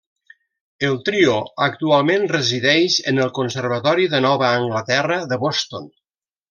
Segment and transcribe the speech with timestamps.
[0.87, 1.35] El trio
[1.67, 5.91] actualment resideix en el Conservatori de Nova Anglaterra de Boston.